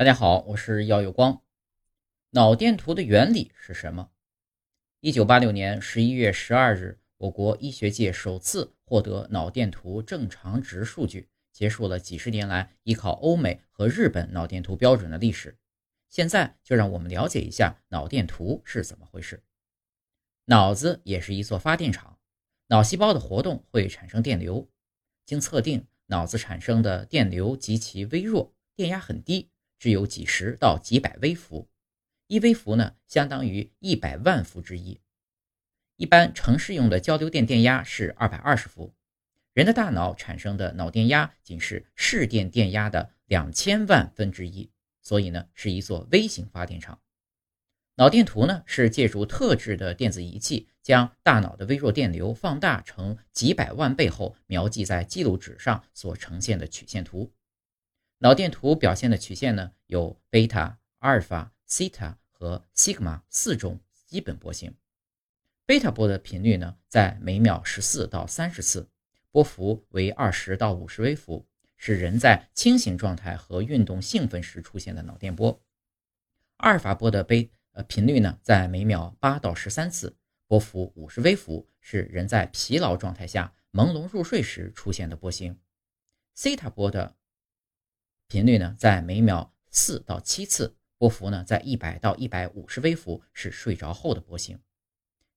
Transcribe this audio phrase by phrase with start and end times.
[0.00, 1.42] 大家好，我是耀有光。
[2.30, 4.10] 脑电图的原理是什么？
[5.00, 15.58] 一九八六年十一月十二日，我国医学界首次获得脑电图正常值数据，结束了几十年来依靠欧美和日本脑电图标准的历史。
[16.08, 19.42] 现在就让我们了解一下脑电图是怎么回事。
[20.46, 22.18] 脑子也是一座发电厂，
[22.68, 24.66] 脑细胞的活动会产生电流。
[25.26, 29.50] 经测定，脑子产生的电流极其微弱，电压很低。
[29.80, 31.68] 只有几十到几百微伏，
[32.26, 35.00] 一微伏呢相当于一百万伏之一。
[35.96, 38.94] 一般城市用的交流电电压是二百二十伏，
[39.54, 47.00] 人的大脑产生的脑电压仅是市电电压的两千万分之一，所以呢是一座微型发电厂。
[47.96, 57.32] 脑电图呢是借助特制的电子仪器，将大脑的微弱电流放大成几百万倍后，描记在记录纸上所呈现的曲线图。
[58.22, 64.74] 脑电图表现的曲线呢，有贝塔、阿尔法、西塔和西格玛四种基本波形。
[65.64, 68.90] 贝塔波的频率呢，在每秒十四到三十次，
[69.30, 71.46] 波幅为二十到五十微伏，
[71.78, 75.58] 是人在清醒状态和运动兴奋时出现的脑电波。
[76.58, 80.14] 阿尔法波的贝呃频率呢，在每秒八到十三次，
[80.46, 85.58] 波幅五十微伏，是人在疲劳状态下朦胧入睡时出现的波形。
[86.34, 87.16] 西塔波的
[88.30, 94.56] 频率呢，在每秒四到七次，波幅呢在一百到一百五十微伏，是睡着后的波形。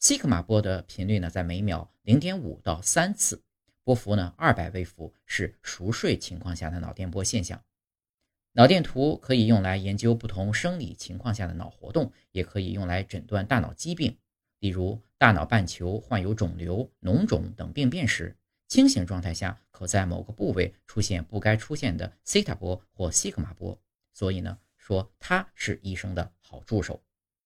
[0.00, 3.44] 西格玛波的频率呢，在每秒零点五到三次，
[3.84, 7.62] 波幅呢二百微伏，是熟睡情况下的脑电波现象。
[8.54, 14.18] 脑电图可以用来研究不同生理情况下的脑活动，也可以用来诊断大脑疾病，
[14.58, 18.36] 例如大脑半球患有肿瘤、脓肿等病变时。
[18.70, 23.76] 清醒状态下，可在某个部位出现不该出现的西塔波或西格玛波，
[24.12, 27.02] 所以呢，说它是医生的好助手。